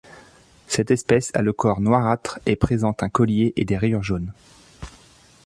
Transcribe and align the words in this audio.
Cette 0.65 0.89
espèce 0.89 1.29
a 1.35 1.43
le 1.43 1.53
corps 1.53 1.79
noirâtre 1.79 2.39
et 2.47 2.55
présente 2.55 3.03
un 3.03 3.09
collier 3.09 3.53
et 3.55 3.65
des 3.65 3.77
rayures 3.77 4.01
jaunes. 4.01 4.33